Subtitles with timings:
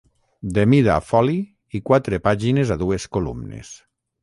[0.53, 1.35] De mida foli
[1.79, 3.73] i quatre pàgines a dues columnes.